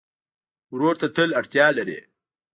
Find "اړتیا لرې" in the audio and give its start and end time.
1.39-1.99